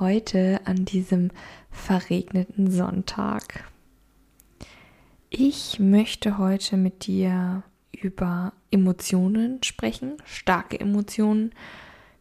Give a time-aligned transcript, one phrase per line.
[0.00, 1.30] Heute an diesem
[1.70, 3.70] verregneten Sonntag.
[5.28, 11.50] Ich möchte heute mit dir über Emotionen sprechen, starke Emotionen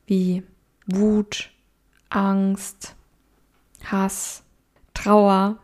[0.07, 0.43] wie
[0.87, 1.51] Wut,
[2.09, 2.97] Angst,
[3.85, 4.43] Hass,
[4.93, 5.57] Trauer.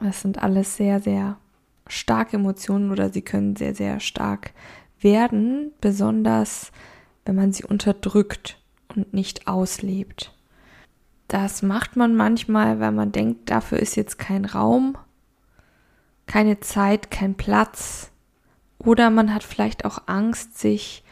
[0.00, 1.38] Das sind alles sehr, sehr
[1.86, 4.52] starke Emotionen oder sie können sehr, sehr stark
[5.00, 6.72] werden, besonders
[7.24, 8.60] wenn man sie unterdrückt
[8.94, 10.34] und nicht auslebt.
[11.28, 14.96] Das macht man manchmal, weil man denkt, dafür ist jetzt kein Raum,
[16.26, 18.10] keine Zeit, kein Platz,
[18.78, 21.02] oder man hat vielleicht auch Angst, sich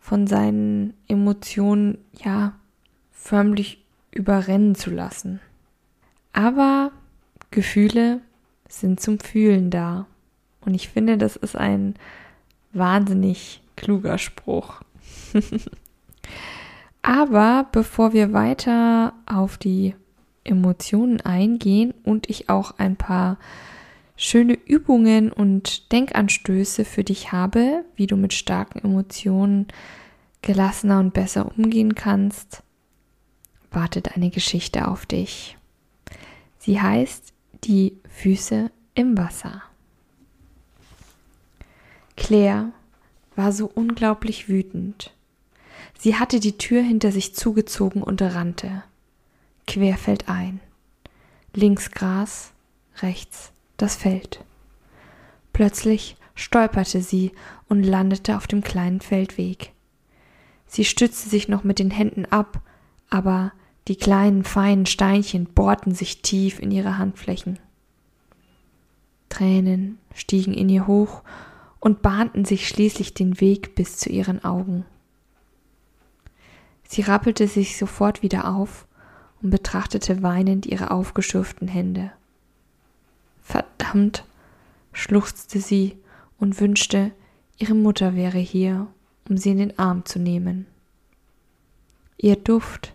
[0.00, 2.52] von seinen Emotionen, ja,
[3.12, 5.40] förmlich überrennen zu lassen.
[6.32, 6.90] Aber
[7.50, 8.20] Gefühle
[8.68, 10.06] sind zum Fühlen da.
[10.60, 11.94] Und ich finde, das ist ein
[12.72, 14.80] wahnsinnig kluger Spruch.
[17.02, 19.94] Aber bevor wir weiter auf die
[20.44, 23.38] Emotionen eingehen und ich auch ein paar
[24.16, 29.66] schöne Übungen und Denkanstöße für dich habe, wie du mit starken Emotionen
[30.42, 32.62] gelassener und besser umgehen kannst,
[33.70, 35.56] wartet eine Geschichte auf dich.
[36.58, 37.32] Sie heißt
[37.64, 39.62] Die Füße im Wasser.
[42.16, 42.72] Claire
[43.34, 45.12] war so unglaublich wütend.
[45.98, 48.82] Sie hatte die Tür hinter sich zugezogen und rannte.
[49.66, 50.60] Querfeldein.
[51.54, 52.52] Links Gras,
[53.00, 54.44] rechts das Feld.
[55.52, 57.32] Plötzlich stolperte sie
[57.68, 59.72] und landete auf dem kleinen Feldweg.
[60.66, 62.62] Sie stützte sich noch mit den Händen ab,
[63.10, 63.52] aber
[63.88, 67.58] die kleinen feinen Steinchen bohrten sich tief in ihre Handflächen.
[69.28, 71.22] Tränen stiegen in ihr hoch
[71.80, 74.84] und bahnten sich schließlich den Weg bis zu ihren Augen.
[76.92, 78.86] Sie rappelte sich sofort wieder auf
[79.40, 82.12] und betrachtete weinend ihre aufgeschürften Hände.
[83.42, 84.26] Verdammt,
[84.92, 85.96] schluchzte sie
[86.38, 87.12] und wünschte,
[87.56, 88.88] ihre Mutter wäre hier,
[89.26, 90.66] um sie in den Arm zu nehmen.
[92.18, 92.92] Ihr Duft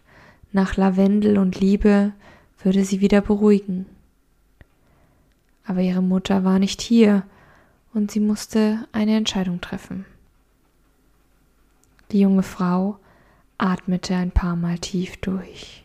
[0.51, 2.13] nach Lavendel und Liebe
[2.61, 3.87] würde sie wieder beruhigen.
[5.65, 7.23] Aber ihre Mutter war nicht hier
[7.95, 10.05] und sie musste eine Entscheidung treffen.
[12.11, 12.99] Die junge Frau
[13.57, 15.83] atmete ein paar Mal tief durch.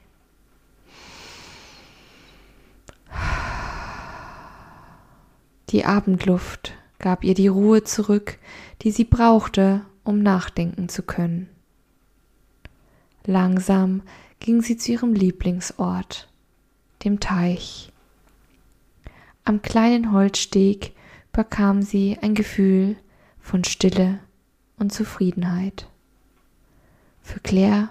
[5.70, 8.38] Die Abendluft gab ihr die Ruhe zurück,
[8.82, 11.48] die sie brauchte, um nachdenken zu können.
[13.24, 14.02] Langsam
[14.40, 16.28] ging sie zu ihrem Lieblingsort,
[17.04, 17.92] dem Teich.
[19.44, 20.92] Am kleinen Holzsteg
[21.32, 22.96] bekam sie ein Gefühl
[23.40, 24.18] von Stille
[24.78, 25.88] und Zufriedenheit.
[27.22, 27.90] Für Claire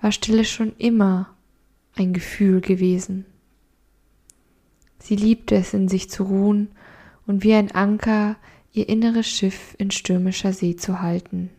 [0.00, 1.34] war Stille schon immer
[1.94, 3.26] ein Gefühl gewesen.
[4.98, 6.68] Sie liebte es, in sich zu ruhen
[7.26, 8.36] und wie ein Anker
[8.72, 11.50] ihr inneres Schiff in stürmischer See zu halten.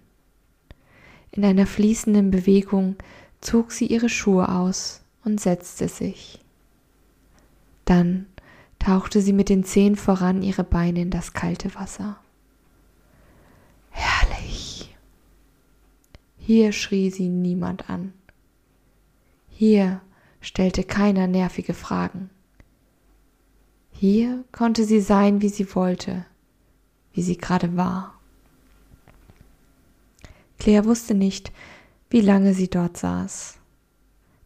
[1.31, 2.95] In einer fließenden Bewegung
[3.41, 6.39] zog sie ihre Schuhe aus und setzte sich.
[7.85, 8.27] Dann
[8.79, 12.17] tauchte sie mit den Zehen voran ihre Beine in das kalte Wasser.
[13.89, 14.62] Herrlich.
[16.55, 18.13] Hier schrie sie niemand an.
[19.49, 20.01] Hier
[20.39, 22.29] stellte keiner nervige Fragen.
[23.91, 26.27] Hier konnte sie sein, wie sie wollte,
[27.13, 28.13] wie sie gerade war.
[30.59, 31.51] Claire wusste nicht,
[32.11, 33.57] wie lange sie dort saß.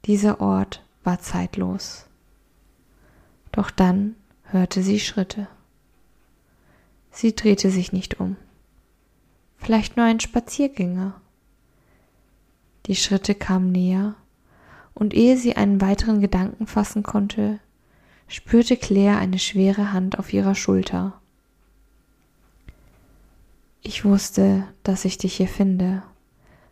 [0.06, 2.06] Dieser Ort war zeitlos.
[3.52, 5.50] Doch dann hörte sie Schritte.
[7.12, 8.38] Sie drehte sich nicht um.
[9.58, 11.20] Vielleicht nur ein Spaziergänger.
[12.88, 14.16] Die Schritte kamen näher,
[14.94, 17.60] und ehe sie einen weiteren Gedanken fassen konnte,
[18.28, 21.20] spürte Claire eine schwere Hand auf ihrer Schulter.
[23.84, 26.02] Ich wusste, dass ich dich hier finde,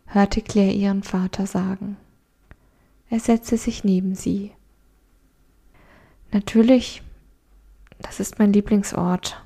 [0.06, 1.96] hörte Claire ihren Vater sagen.
[3.10, 4.50] Er setzte sich neben sie.
[6.32, 7.02] Natürlich,
[7.98, 9.42] das ist mein Lieblingsort,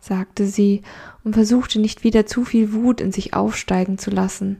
[0.00, 0.82] sagte sie
[1.22, 4.58] und versuchte nicht wieder zu viel Wut in sich aufsteigen zu lassen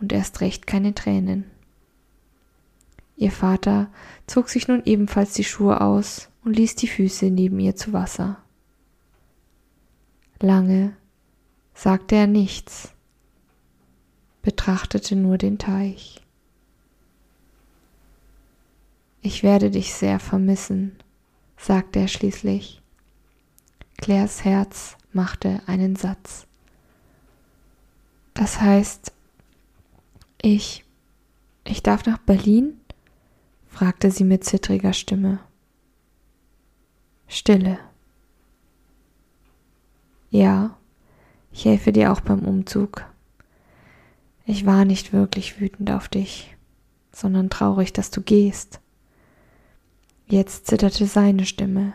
[0.00, 1.44] und erst recht keine Tränen.
[3.16, 3.88] Ihr Vater
[4.26, 8.38] zog sich nun ebenfalls die Schuhe aus und ließ die Füße neben ihr zu Wasser.
[10.40, 10.96] Lange
[11.74, 12.90] sagte er nichts,
[14.42, 16.20] betrachtete nur den Teich.
[19.22, 20.96] Ich werde dich sehr vermissen,
[21.56, 22.82] sagte er schließlich.
[23.96, 26.46] Claires Herz machte einen Satz.
[28.34, 29.12] Das heißt,
[30.44, 30.84] ich,
[31.66, 32.80] ich darf nach Berlin?
[33.66, 35.40] fragte sie mit zittriger Stimme.
[37.26, 37.78] Stille.
[40.30, 40.76] Ja,
[41.50, 43.04] ich helfe dir auch beim Umzug.
[44.46, 46.54] Ich war nicht wirklich wütend auf dich,
[47.10, 48.80] sondern traurig, dass du gehst.
[50.26, 51.94] Jetzt zitterte seine Stimme.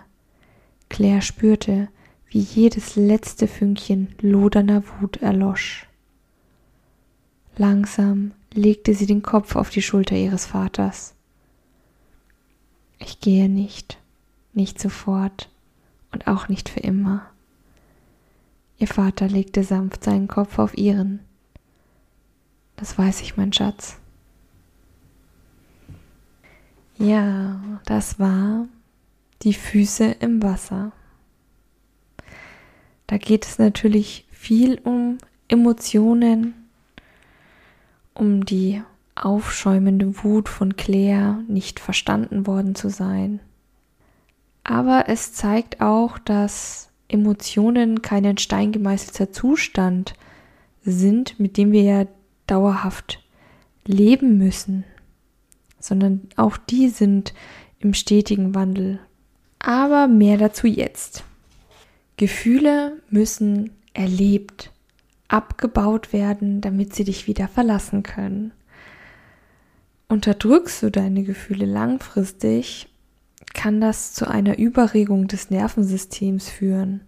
[0.90, 1.90] Claire spürte,
[2.28, 5.88] wie jedes letzte Fünkchen lodernder Wut erlosch.
[7.59, 11.13] Langsam legte sie den Kopf auf die Schulter ihres Vaters.
[13.00, 13.97] Ich gehe nicht,
[14.53, 15.50] nicht sofort
[16.13, 17.29] und auch nicht für immer.
[18.77, 21.19] Ihr Vater legte sanft seinen Kopf auf ihren.
[22.77, 23.97] Das weiß ich, mein Schatz.
[26.97, 28.69] Ja, das war
[29.41, 30.94] die Füße im Wasser.
[33.06, 35.17] Da geht es natürlich viel um
[35.50, 36.53] Emotionen,
[38.19, 38.81] um die
[39.16, 43.39] aufschäumende Wut von Claire, nicht verstanden worden zu sein.
[44.63, 50.13] Aber es zeigt auch, dass Emotionen kein in Stein gemeißelter Zustand
[50.83, 52.06] sind, mit dem wir ja
[52.48, 53.19] dauerhaft
[53.86, 54.83] leben müssen,
[55.80, 57.33] sondern auch die sind
[57.80, 59.00] im stetigen Wandel.
[59.60, 61.24] Aber mehr dazu jetzt.
[62.18, 64.71] Gefühle müssen erlebt,
[65.30, 68.52] abgebaut werden, damit sie dich wieder verlassen können.
[70.10, 72.90] Unterdrückst du deine Gefühle langfristig,
[73.54, 77.02] kann das zu einer Überregung des Nervensystems führen.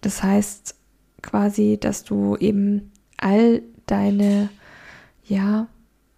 [0.00, 0.74] Das heißt
[1.22, 4.48] quasi, dass du eben all deine,
[5.24, 5.68] ja,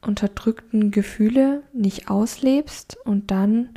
[0.03, 3.71] unterdrückten Gefühle nicht auslebst und dann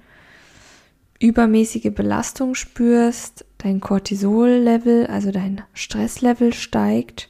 [1.20, 7.30] übermäßige Belastung spürst, dein Cortisol-Level, also dein Stresslevel steigt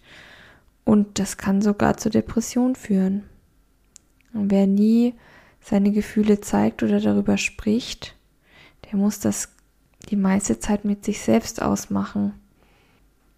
[0.83, 3.23] und das kann sogar zur Depression führen.
[4.33, 5.13] Und wer nie
[5.61, 8.15] seine Gefühle zeigt oder darüber spricht,
[8.85, 9.49] der muss das
[10.09, 12.33] die meiste Zeit mit sich selbst ausmachen.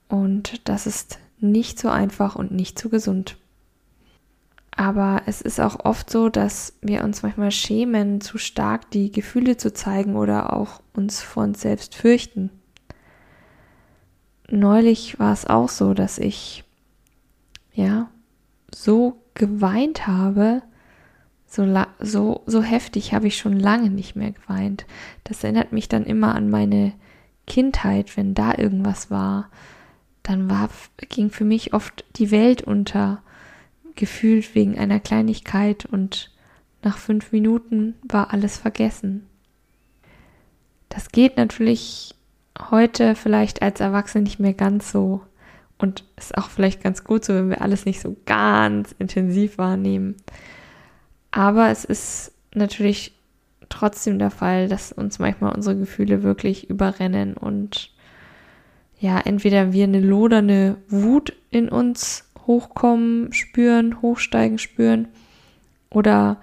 [0.08, 3.38] Und das ist nicht so einfach und nicht so gesund.
[4.72, 9.58] Aber es ist auch oft so, dass wir uns manchmal schämen, zu stark die Gefühle
[9.58, 12.50] zu zeigen oder auch uns vor uns selbst fürchten.
[14.50, 16.64] Neulich war es auch so, dass ich
[17.74, 18.10] ja
[18.74, 20.62] so geweint habe,
[21.48, 21.66] so,
[22.00, 24.86] so, so heftig habe ich schon lange nicht mehr geweint.
[25.24, 26.94] Das erinnert mich dann immer an meine
[27.48, 29.50] Kindheit, wenn da irgendwas war.
[30.24, 30.70] Dann war,
[31.10, 33.22] ging für mich oft die Welt unter,
[33.96, 36.32] gefühlt wegen einer Kleinigkeit und
[36.82, 39.26] nach fünf Minuten war alles vergessen.
[40.90, 42.15] Das geht natürlich
[42.70, 45.22] heute vielleicht als Erwachsene nicht mehr ganz so
[45.78, 50.16] und ist auch vielleicht ganz gut so, wenn wir alles nicht so ganz intensiv wahrnehmen.
[51.32, 53.14] Aber es ist natürlich
[53.68, 57.92] trotzdem der Fall, dass uns manchmal unsere Gefühle wirklich überrennen und
[58.98, 65.10] ja, entweder wir eine lodernde Wut in uns hochkommen, spüren, hochsteigen, spüren
[65.90, 66.38] oder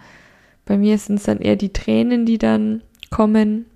[0.64, 3.66] bei mir sind es dann eher die Tränen, die dann kommen.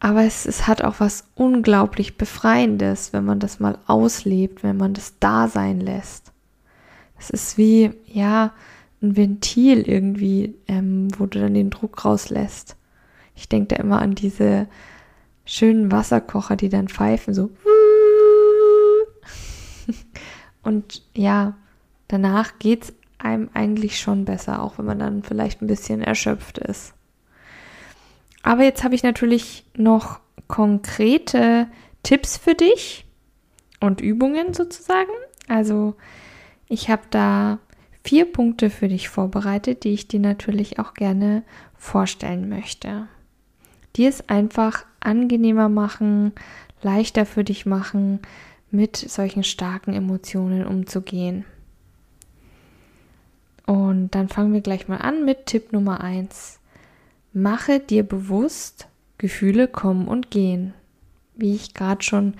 [0.00, 4.94] Aber es, es hat auch was unglaublich Befreiendes, wenn man das mal auslebt, wenn man
[4.94, 6.32] das da sein lässt.
[7.18, 8.54] Es ist wie, ja,
[9.02, 12.76] ein Ventil irgendwie, ähm, wo du dann den Druck rauslässt.
[13.34, 14.66] Ich denke da immer an diese
[15.44, 17.50] schönen Wasserkocher, die dann pfeifen, so.
[20.62, 21.54] Und ja,
[22.08, 26.94] danach geht's einem eigentlich schon besser, auch wenn man dann vielleicht ein bisschen erschöpft ist.
[28.42, 31.68] Aber jetzt habe ich natürlich noch konkrete
[32.02, 33.04] Tipps für dich
[33.80, 35.10] und Übungen sozusagen.
[35.48, 35.94] Also
[36.68, 37.58] ich habe da
[38.02, 41.42] vier Punkte für dich vorbereitet, die ich dir natürlich auch gerne
[41.76, 43.08] vorstellen möchte.
[43.96, 46.32] Die es einfach angenehmer machen,
[46.82, 48.20] leichter für dich machen,
[48.70, 51.44] mit solchen starken Emotionen umzugehen.
[53.66, 56.59] Und dann fangen wir gleich mal an mit Tipp Nummer eins:
[57.32, 60.74] Mache dir bewusst, Gefühle kommen und gehen.
[61.36, 62.34] Wie ich gerade schon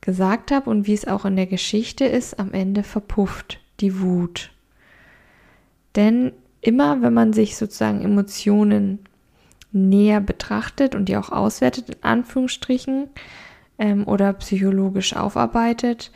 [0.00, 4.50] gesagt habe und wie es auch in der Geschichte ist, am Ende verpufft die Wut.
[5.94, 9.00] Denn immer, wenn man sich sozusagen Emotionen
[9.70, 13.08] näher betrachtet und die auch auswertet, in Anführungsstrichen,
[13.78, 16.10] ähm, oder psychologisch aufarbeitet,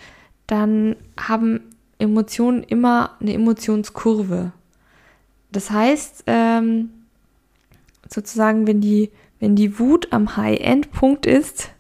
[0.46, 1.60] dann haben
[1.98, 4.52] Emotionen immer eine Emotionskurve.
[5.50, 6.90] Das heißt, ähm,
[8.08, 9.10] sozusagen, wenn die,
[9.40, 11.70] wenn die Wut am High-End-Punkt ist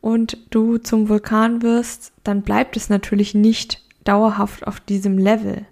[0.00, 5.66] und du zum Vulkan wirst, dann bleibt es natürlich nicht dauerhaft auf diesem Level,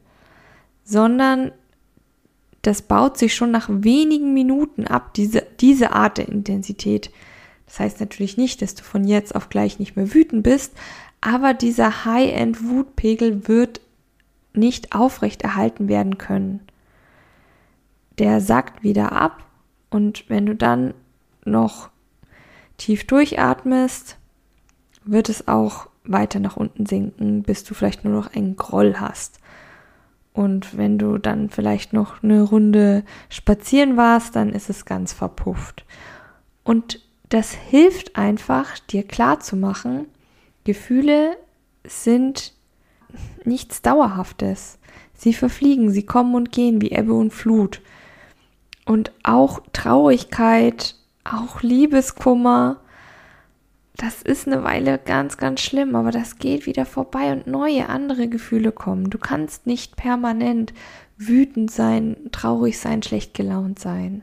[0.84, 1.52] sondern
[2.62, 7.10] das baut sich schon nach wenigen Minuten ab, diese, diese Art der Intensität.
[7.66, 10.72] Das heißt natürlich nicht, dass du von jetzt auf gleich nicht mehr wütend bist,
[11.20, 13.80] aber dieser High-End-Wutpegel wird
[14.52, 16.60] nicht aufrechterhalten werden können.
[18.18, 19.44] Der sackt wieder ab
[19.90, 20.94] und wenn du dann
[21.44, 21.90] noch
[22.76, 24.16] tief durchatmest,
[25.04, 29.40] wird es auch weiter nach unten sinken, bis du vielleicht nur noch einen Groll hast.
[30.32, 35.84] Und wenn du dann vielleicht noch eine Runde spazieren warst, dann ist es ganz verpufft.
[36.62, 40.06] Und das hilft einfach, dir klar zu machen,
[40.64, 41.36] Gefühle
[41.84, 42.54] sind
[43.44, 44.78] nichts Dauerhaftes.
[45.14, 47.80] Sie verfliegen, sie kommen und gehen wie Ebbe und Flut.
[48.88, 52.80] Und auch Traurigkeit, auch Liebeskummer,
[53.98, 58.28] das ist eine Weile ganz, ganz schlimm, aber das geht wieder vorbei und neue andere
[58.28, 59.10] Gefühle kommen.
[59.10, 60.72] Du kannst nicht permanent
[61.18, 64.22] wütend sein, traurig sein, schlecht gelaunt sein.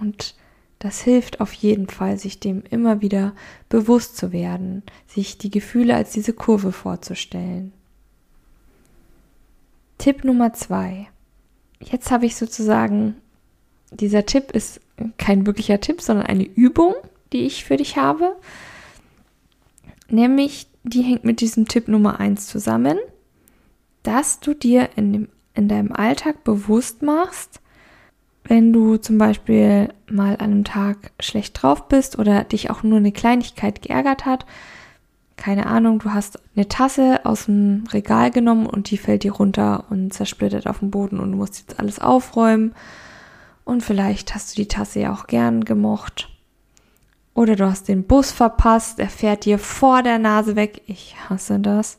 [0.00, 0.36] Und
[0.78, 3.34] das hilft auf jeden Fall, sich dem immer wieder
[3.68, 7.72] bewusst zu werden, sich die Gefühle als diese Kurve vorzustellen.
[9.98, 11.08] Tipp Nummer zwei.
[11.80, 13.16] Jetzt habe ich sozusagen,
[13.90, 14.80] dieser Tipp ist
[15.18, 16.94] kein wirklicher Tipp, sondern eine Übung,
[17.32, 18.36] die ich für dich habe.
[20.08, 22.98] Nämlich, die hängt mit diesem Tipp Nummer eins zusammen,
[24.02, 27.60] dass du dir in, dem, in deinem Alltag bewusst machst,
[28.44, 32.98] wenn du zum Beispiel mal an einem Tag schlecht drauf bist oder dich auch nur
[32.98, 34.46] eine Kleinigkeit geärgert hat,
[35.36, 39.84] keine Ahnung, du hast eine Tasse aus dem Regal genommen und die fällt dir runter
[39.90, 42.74] und zersplittert auf dem Boden und du musst jetzt alles aufräumen.
[43.66, 46.28] Und vielleicht hast du die Tasse ja auch gern gemocht.
[47.34, 50.82] Oder du hast den Bus verpasst, er fährt dir vor der Nase weg.
[50.86, 51.98] Ich hasse das.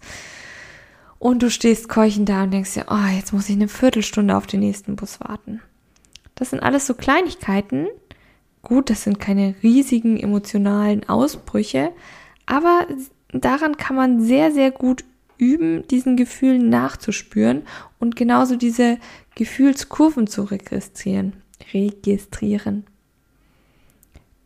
[1.19, 4.47] Und du stehst keuchend da und denkst dir, oh, jetzt muss ich eine Viertelstunde auf
[4.47, 5.61] den nächsten Bus warten.
[6.35, 7.87] Das sind alles so Kleinigkeiten.
[8.61, 11.91] Gut, das sind keine riesigen emotionalen Ausbrüche,
[12.45, 12.87] aber
[13.33, 15.03] daran kann man sehr, sehr gut
[15.37, 17.63] üben, diesen Gefühlen nachzuspüren
[17.99, 18.99] und genauso diese
[19.35, 21.33] Gefühlskurven zu registrieren.
[21.73, 22.85] Registrieren.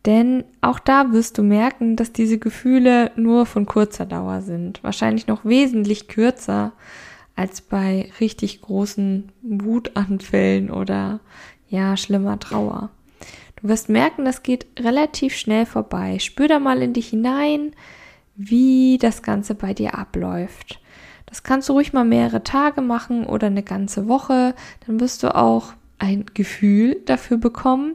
[0.06, 4.82] Denn auch da wirst du merken, dass diese Gefühle nur von kurzer Dauer sind.
[4.82, 6.72] Wahrscheinlich noch wesentlich kürzer
[7.36, 11.20] als bei richtig großen Wutanfällen oder
[11.68, 12.90] ja, schlimmer Trauer.
[13.56, 16.18] Du wirst merken, das geht relativ schnell vorbei.
[16.18, 17.72] Spür da mal in dich hinein,
[18.34, 20.80] wie das Ganze bei dir abläuft.
[21.26, 24.54] Das kannst du ruhig mal mehrere Tage machen oder eine ganze Woche.
[24.86, 27.94] Dann wirst du auch ein Gefühl dafür bekommen,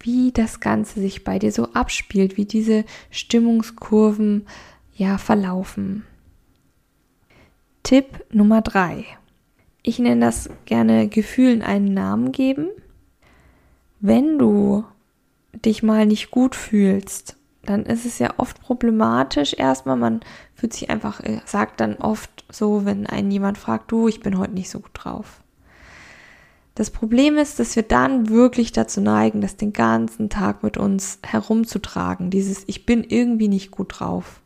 [0.00, 4.46] wie das Ganze sich bei dir so abspielt, wie diese Stimmungskurven
[4.94, 6.04] ja verlaufen.
[7.82, 9.04] Tipp Nummer drei.
[9.82, 12.68] Ich nenne das gerne Gefühlen einen Namen geben
[14.00, 14.84] wenn du
[15.52, 19.96] dich mal nicht gut fühlst, dann ist es ja oft problematisch erstmal.
[19.96, 20.20] Man
[20.54, 24.38] fühlt sich einfach, äh, sagt dann oft so, wenn einen jemand fragt, du, ich bin
[24.38, 25.42] heute nicht so gut drauf.
[26.76, 31.18] Das Problem ist, dass wir dann wirklich dazu neigen, das den ganzen Tag mit uns
[31.24, 32.30] herumzutragen.
[32.30, 34.40] Dieses, ich bin irgendwie nicht gut drauf.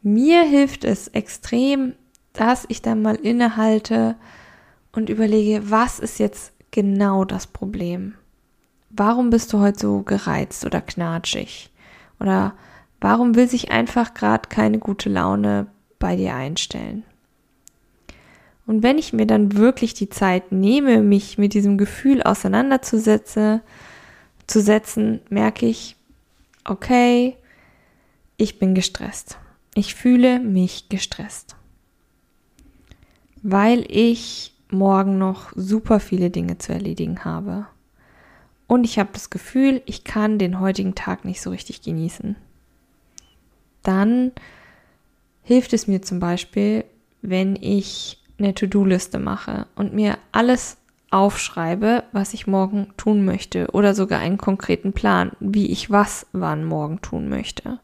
[0.00, 1.92] Mir hilft es extrem,
[2.32, 4.16] dass ich dann mal innehalte
[4.92, 8.14] und überlege, was ist jetzt genau das Problem?
[8.90, 11.70] warum bist du heute so gereizt oder knatschig?
[12.20, 12.54] Oder
[13.00, 15.66] warum will sich einfach gerade keine gute Laune
[15.98, 17.04] bei dir einstellen?
[18.68, 23.62] Und wenn ich mir dann wirklich die Zeit nehme, mich mit diesem Gefühl auseinanderzusetzen,
[24.46, 25.96] zu setzen, merke ich,
[26.66, 27.34] okay,
[28.36, 29.38] ich bin gestresst.
[29.74, 31.56] Ich fühle mich gestresst.
[33.42, 37.68] Weil ich morgen noch super viele Dinge zu erledigen habe
[38.66, 42.36] und ich habe das Gefühl, ich kann den heutigen Tag nicht so richtig genießen.
[43.82, 44.32] Dann
[45.42, 46.84] hilft es mir zum Beispiel,
[47.22, 50.78] wenn ich eine To-Do-Liste mache und mir alles
[51.10, 56.64] aufschreibe, was ich morgen tun möchte oder sogar einen konkreten Plan, wie ich was wann
[56.64, 57.80] morgen tun möchte.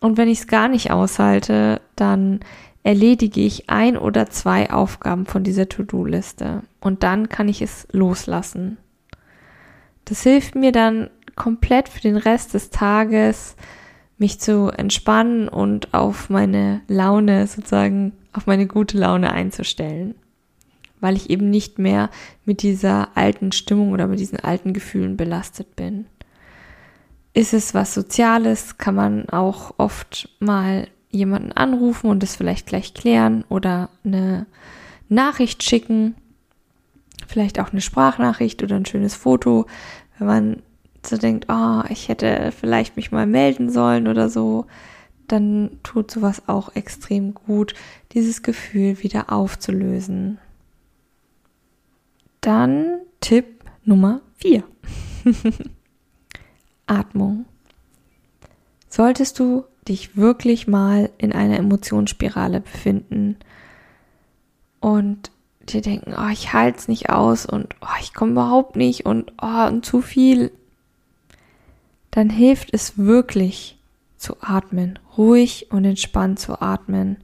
[0.00, 2.40] Und wenn ich es gar nicht aushalte, dann
[2.82, 8.76] erledige ich ein oder zwei Aufgaben von dieser To-Do-Liste und dann kann ich es loslassen.
[10.04, 13.56] Das hilft mir dann komplett für den Rest des Tages,
[14.18, 20.14] mich zu entspannen und auf meine Laune sozusagen, auf meine gute Laune einzustellen.
[21.00, 22.10] Weil ich eben nicht mehr
[22.44, 26.06] mit dieser alten Stimmung oder mit diesen alten Gefühlen belastet bin.
[27.34, 32.94] Ist es was Soziales, kann man auch oft mal jemanden anrufen und es vielleicht gleich
[32.94, 34.46] klären oder eine
[35.08, 36.14] Nachricht schicken,
[37.26, 39.66] vielleicht auch eine Sprachnachricht oder ein schönes Foto,
[40.18, 40.62] wenn man
[41.08, 44.66] so denkt, oh, ich hätte vielleicht mich mal melden sollen oder so,
[45.28, 47.74] dann tut sowas auch extrem gut,
[48.12, 50.38] dieses Gefühl wieder aufzulösen.
[52.40, 54.62] Dann Tipp Nummer 4.
[56.86, 57.46] Atmung.
[58.88, 63.36] Solltest du dich wirklich mal in einer Emotionsspirale befinden
[64.80, 69.04] und dir denken, oh, ich halte es nicht aus und oh, ich komme überhaupt nicht
[69.06, 70.52] und oh, und zu viel,
[72.16, 73.76] dann hilft es wirklich
[74.16, 77.18] zu atmen, ruhig und entspannt zu atmen.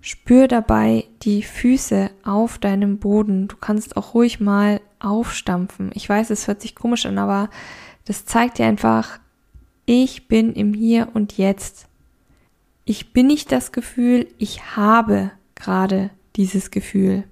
[0.00, 3.48] Spür dabei die Füße auf deinem Boden.
[3.48, 5.90] Du kannst auch ruhig mal aufstampfen.
[5.94, 7.50] Ich weiß, es hört sich komisch an, aber
[8.04, 9.18] das zeigt dir einfach,
[9.86, 11.88] ich bin im Hier und Jetzt.
[12.84, 17.24] Ich bin nicht das Gefühl, ich habe gerade dieses Gefühl.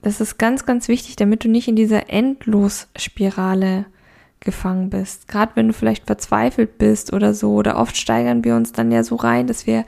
[0.00, 3.84] Das ist ganz, ganz wichtig, damit du nicht in dieser Endlosspirale
[4.40, 5.28] gefangen bist.
[5.28, 9.02] Gerade wenn du vielleicht verzweifelt bist oder so, oder oft steigern wir uns dann ja
[9.02, 9.84] so rein, dass wir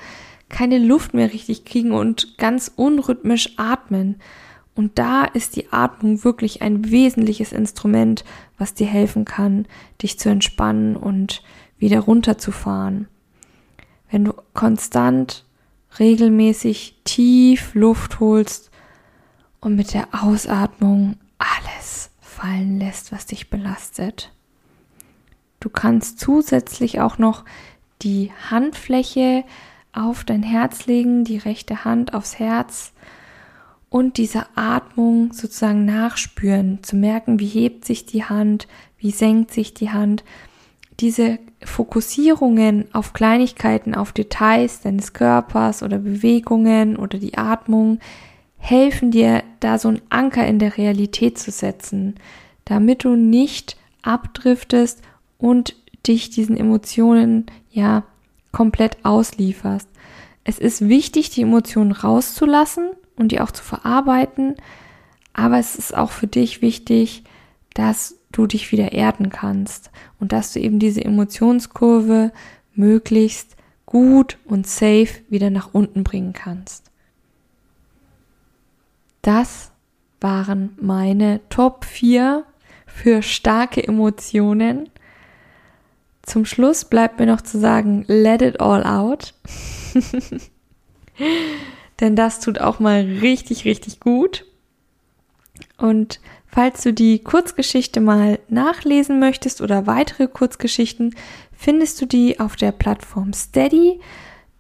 [0.49, 4.17] keine Luft mehr richtig kriegen und ganz unrhythmisch atmen.
[4.75, 8.25] Und da ist die Atmung wirklich ein wesentliches Instrument,
[8.59, 9.67] was dir helfen kann,
[10.03, 11.43] dich zu entspannen und
[11.79, 13.09] wieder runterzufahren.
[14.11, 15.45] Wenn du konstant
[15.99, 18.71] regelmäßig tief Luft holst
[19.61, 24.33] und mit der Ausatmung alles fallen lässt, was dich belastet.
[25.61, 27.45] Du kannst zusätzlich auch noch
[28.03, 29.45] die Handfläche
[29.93, 32.93] auf dein Herz legen, die rechte Hand aufs Herz
[33.91, 39.75] und diese Atmung sozusagen nachspüren, zu merken, wie hebt sich die Hand, wie senkt sich
[39.75, 40.25] die Hand,
[41.01, 47.99] diese Fokussierungen auf Kleinigkeiten, auf Details deines Körpers oder Bewegungen oder die Atmung
[48.59, 52.15] helfen dir, da so einen Anker in der Realität zu setzen,
[52.65, 55.03] damit du nicht abdriftest
[55.41, 55.75] und
[56.07, 58.05] dich diesen Emotionen ja
[58.53, 59.89] komplett auslieferst.
[60.45, 64.55] Es ist wichtig, die Emotionen rauszulassen und die auch zu verarbeiten,
[65.33, 67.25] aber es ist auch für dich wichtig,
[67.75, 72.33] dass du dich wieder erden kannst und dass du eben diese Emotionskurve
[72.75, 76.91] möglichst gut und safe wieder nach unten bringen kannst.
[79.23, 79.73] Das
[80.21, 82.45] waren meine Top 4
[82.87, 84.89] für starke Emotionen.
[86.23, 89.35] Zum Schluss bleibt mir noch zu sagen, let it all out.
[92.01, 94.47] Denn das tut auch mal richtig, richtig gut.
[95.77, 96.21] Und
[96.53, 101.15] Falls du die Kurzgeschichte mal nachlesen möchtest oder weitere Kurzgeschichten,
[101.53, 104.01] findest du die auf der Plattform Steady.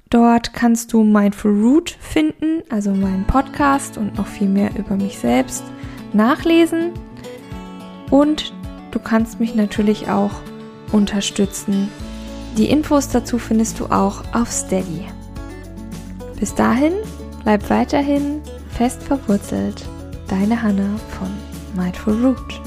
[0.09, 5.18] Dort kannst du Mindful Root finden, also meinen Podcast und noch viel mehr über mich
[5.18, 5.64] selbst
[6.12, 6.92] nachlesen.
[8.09, 8.53] Und
[8.92, 10.31] du kannst mich natürlich auch
[10.92, 11.88] unterstützen.
[12.57, 15.07] Die Infos dazu findest du auch auf Steady.
[16.38, 16.94] Bis dahin,
[17.44, 19.85] bleib weiterhin fest verwurzelt.
[20.29, 21.29] Deine Hanna von
[21.76, 22.61] Mindful Root.